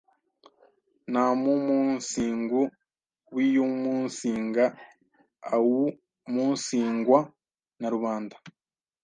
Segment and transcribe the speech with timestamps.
[1.11, 2.61] nta muumunsingu
[3.35, 4.65] wiumunsinga,
[5.53, 7.19] aumunsingwa
[7.79, 8.35] na rubanda.